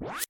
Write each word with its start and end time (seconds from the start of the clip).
What? 0.00 0.29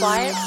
Find 0.00 0.37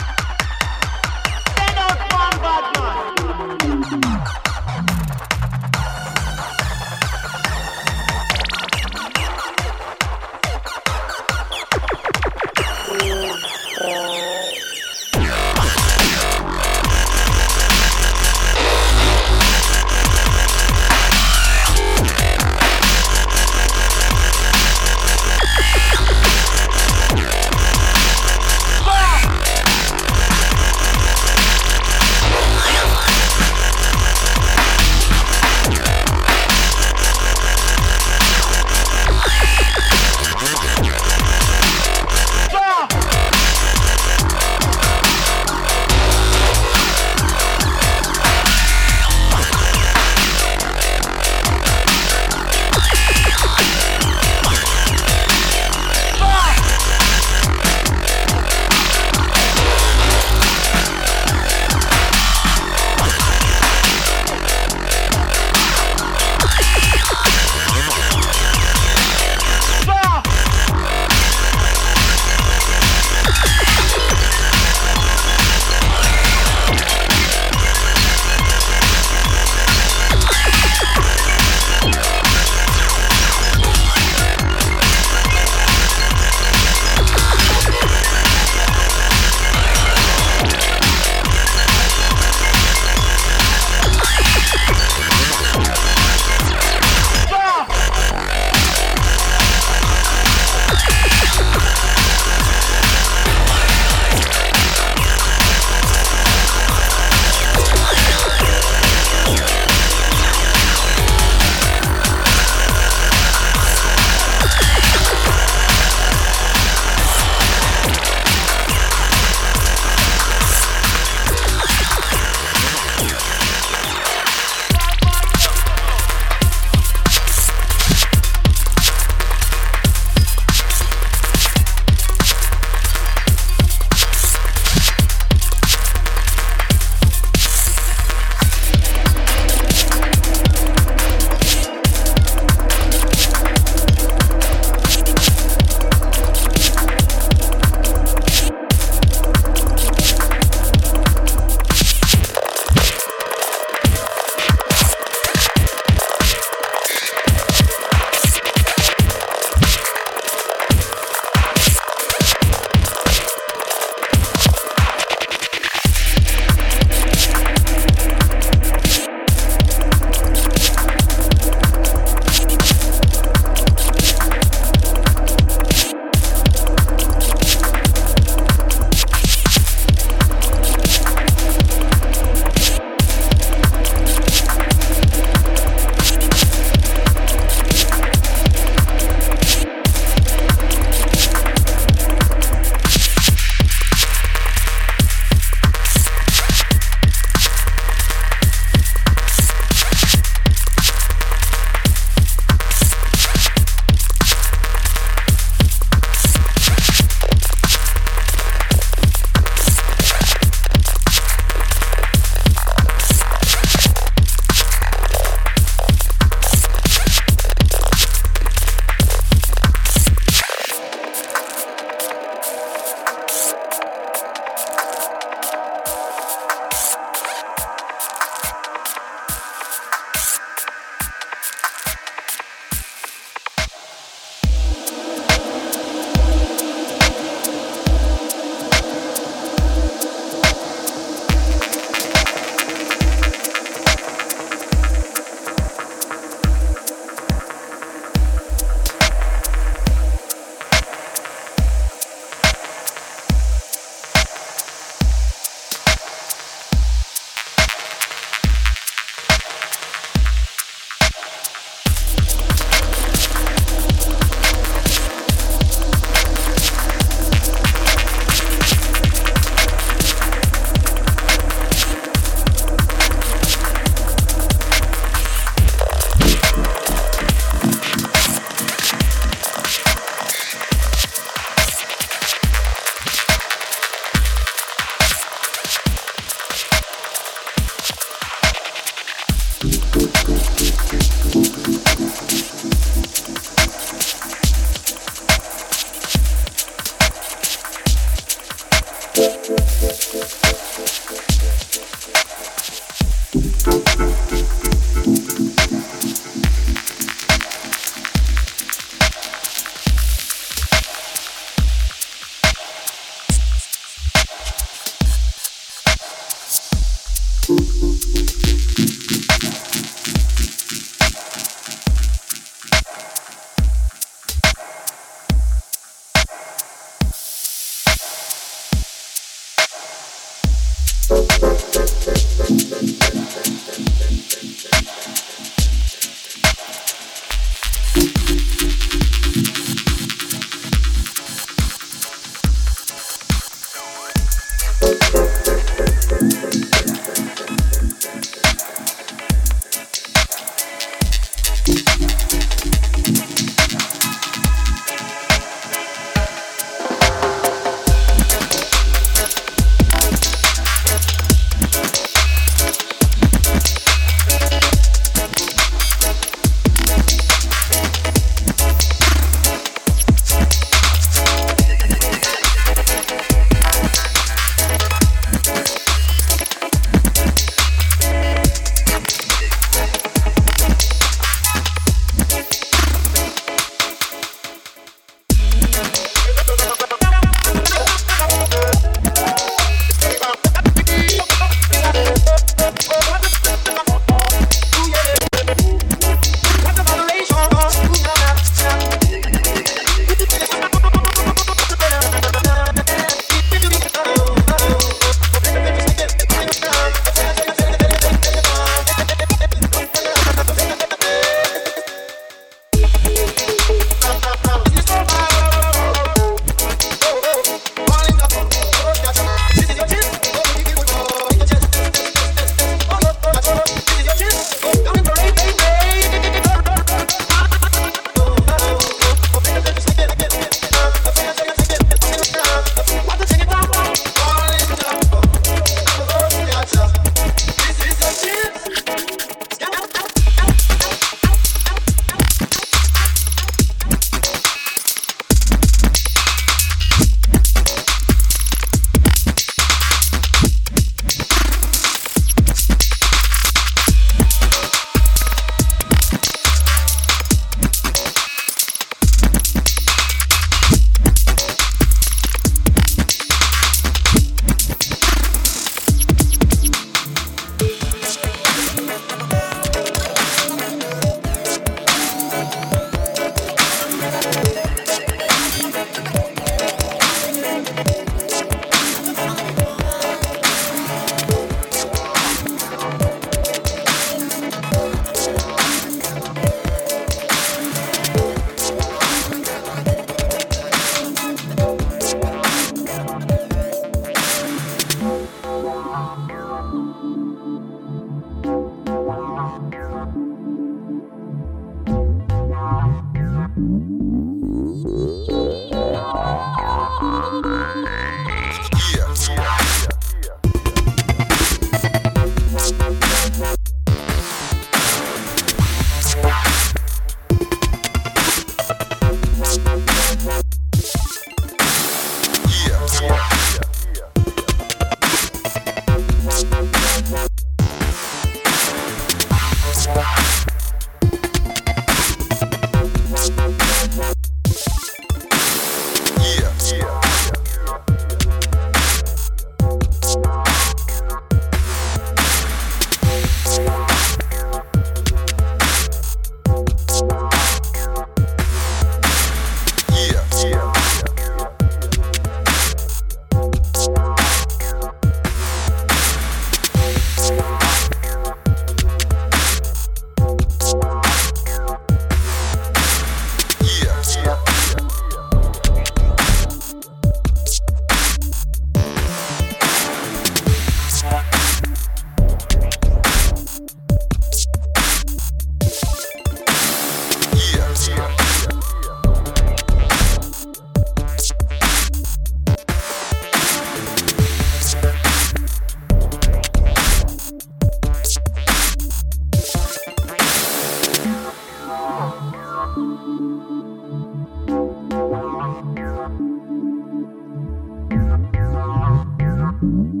Mm-hmm. 599.63 600.00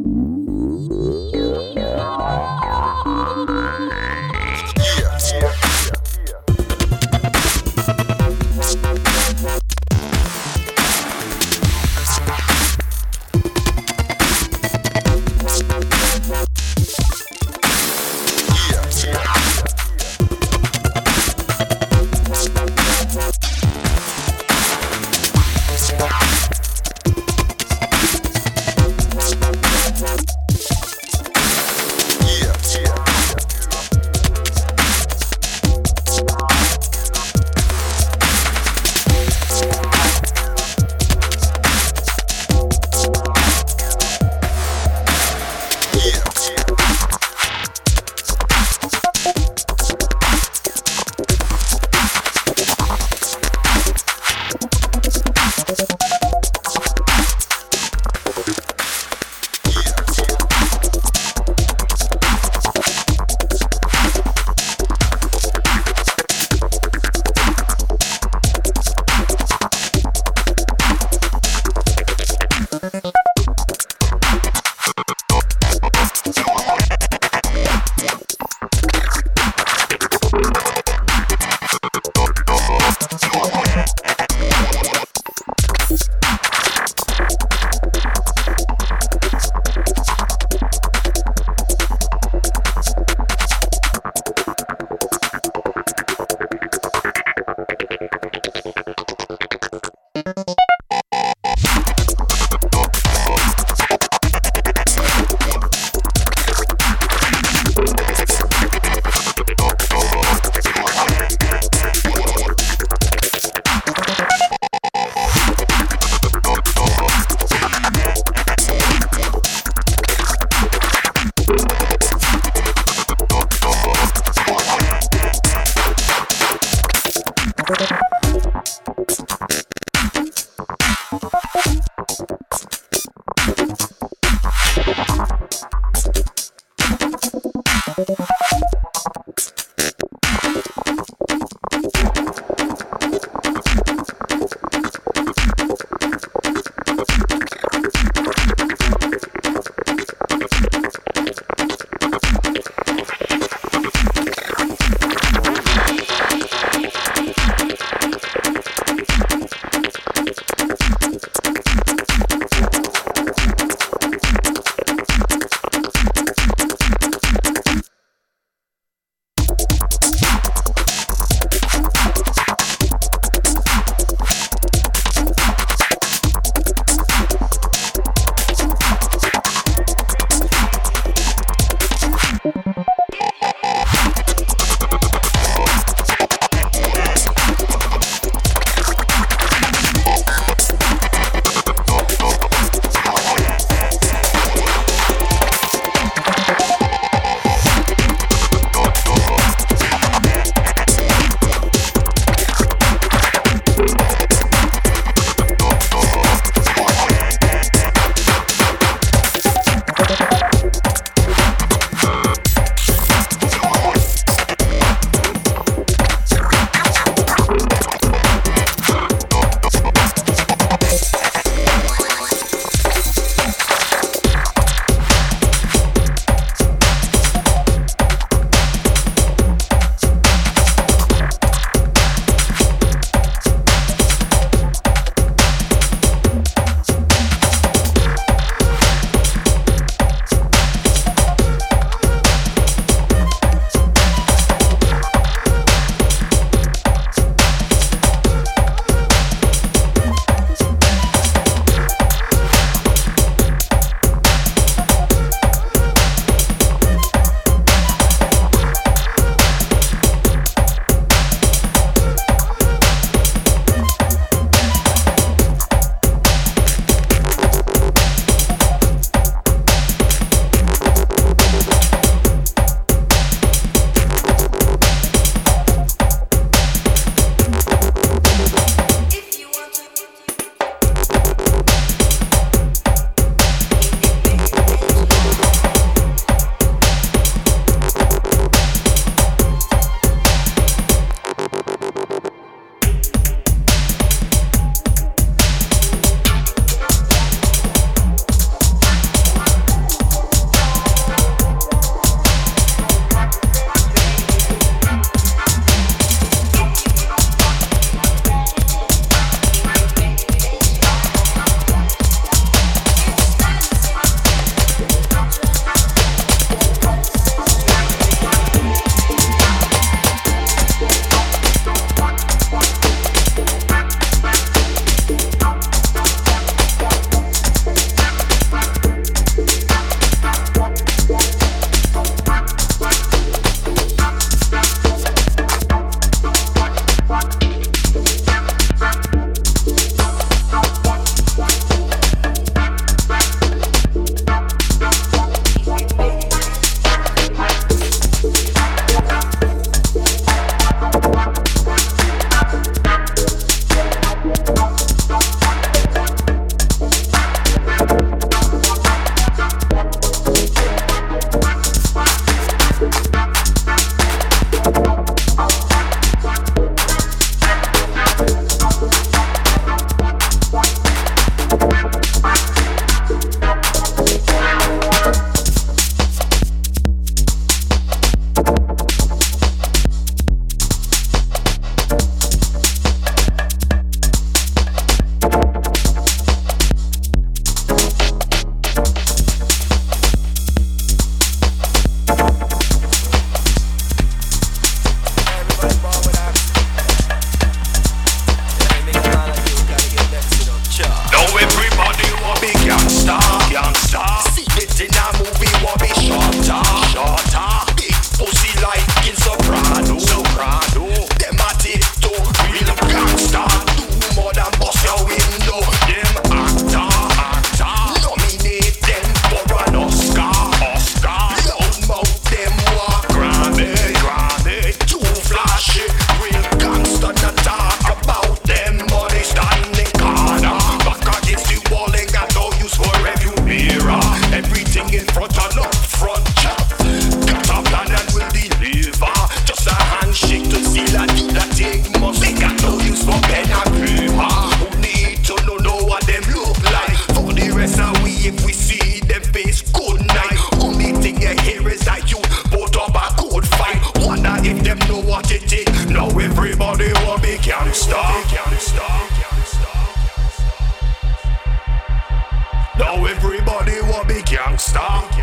stonk. 464.61 465.21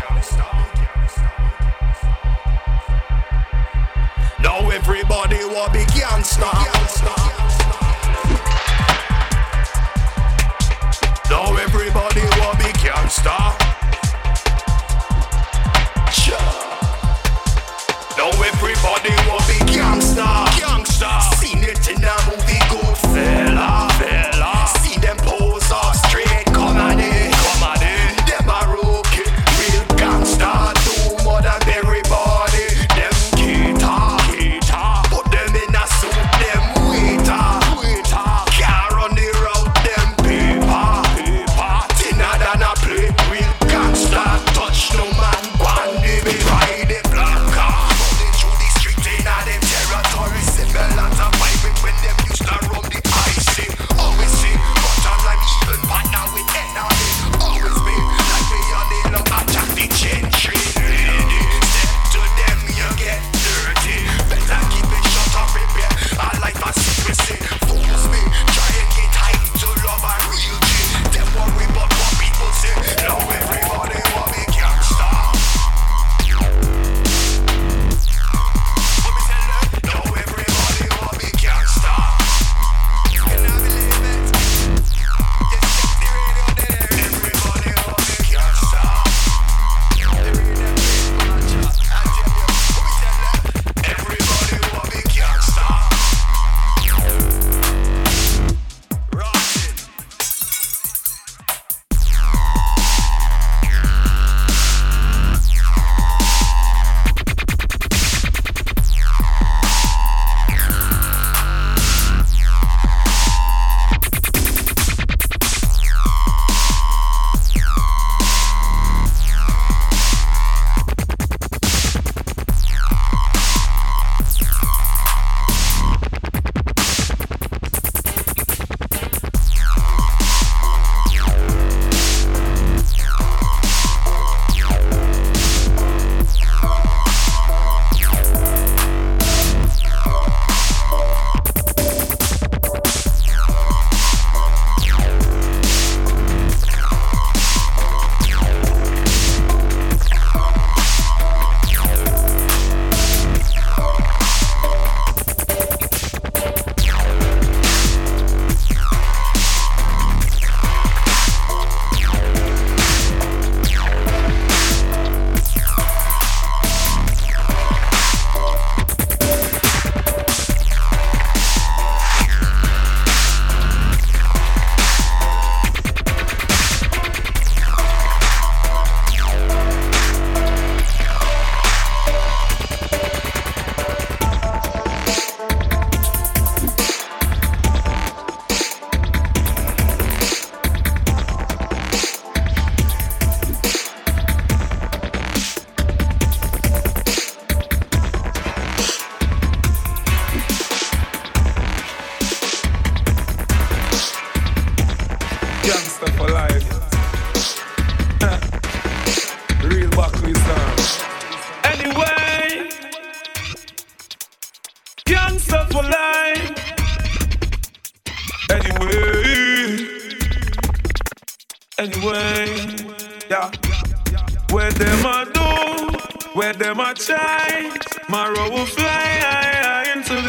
Now 4.41 4.69
everybody 4.69 5.37
will 5.45 5.69
be 5.69 5.85
gangster 5.95 6.45
Now 11.29 11.55
everybody 11.55 12.21
will 12.21 12.55
be 12.57 12.71
gangster 12.81 13.58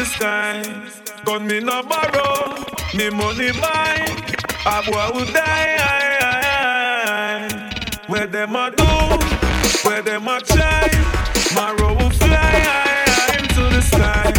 this 0.01 0.13
time. 0.17 0.87
Gun 1.25 1.45
me 1.45 1.59
no 1.59 1.83
borrow, 1.83 2.55
me 2.95 3.11
money 3.11 3.51
buy. 3.61 3.93
A 4.65 4.81
boy 4.85 5.07
who 5.13 5.25
die. 5.31 5.77
Where 8.07 8.25
them 8.25 8.55
a 8.55 8.71
do, 8.71 8.91
where 9.85 10.01
them 10.01 10.27
a 10.27 10.39
try. 10.41 10.89
My 11.53 11.75
row 11.79 11.93
will 11.93 12.09
fly 12.09 12.55
into 13.37 13.63
the 13.75 13.81
sky. 13.81 14.31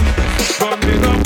Gun 0.59 0.80
me 0.80 0.94
no 0.98 1.22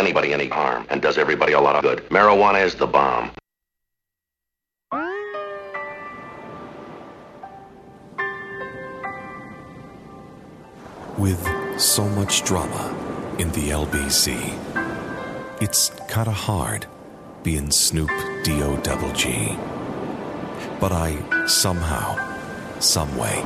anybody 0.00 0.32
any 0.32 0.48
harm 0.48 0.86
and 0.90 1.02
does 1.02 1.18
everybody 1.18 1.52
a 1.52 1.60
lot 1.60 1.76
of 1.76 1.82
good. 1.82 1.98
Marijuana 2.08 2.64
is 2.64 2.74
the 2.74 2.86
bomb. 2.86 3.30
With 11.18 11.46
so 11.78 12.08
much 12.08 12.44
drama 12.44 12.96
in 13.38 13.52
the 13.52 13.70
LBC, 13.70 14.26
it's 15.60 15.90
kinda 16.08 16.30
hard 16.30 16.86
being 17.42 17.70
Snoop 17.70 18.10
D-O 18.42 18.76
double 18.78 19.12
G. 19.12 19.56
But 20.80 20.92
I 20.92 21.46
somehow, 21.46 22.06
someway, 22.80 23.44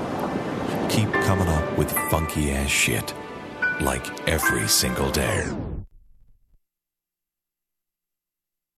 keep 0.88 1.12
coming 1.28 1.48
up 1.48 1.76
with 1.76 1.90
funky 2.10 2.52
ass 2.52 2.70
shit 2.70 3.12
like 3.80 4.06
every 4.28 4.68
single 4.68 5.10
day. 5.10 5.44